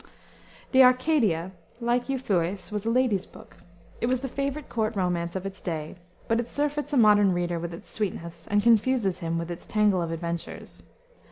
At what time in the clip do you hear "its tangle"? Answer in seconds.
9.51-10.01